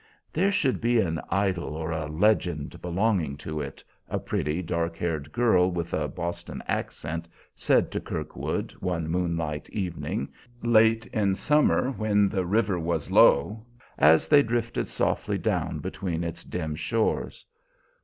[0.33, 5.31] "There should be an idyl or a legend belonging to it," a pretty, dark eyed
[5.31, 10.29] girl with a Boston accent said to Kirkwood, one moonlight evening
[10.63, 13.63] late in summer when the river was low,
[13.95, 17.45] as they drifted softly down between its dim shores.